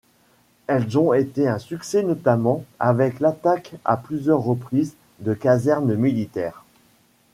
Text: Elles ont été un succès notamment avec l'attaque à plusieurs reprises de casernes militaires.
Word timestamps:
Elles 0.65 0.97
ont 0.97 1.13
été 1.13 1.47
un 1.47 1.59
succès 1.59 2.01
notamment 2.01 2.65
avec 2.79 3.19
l'attaque 3.19 3.73
à 3.85 3.97
plusieurs 3.97 4.39
reprises 4.41 4.95
de 5.19 5.35
casernes 5.35 5.93
militaires. 5.93 6.63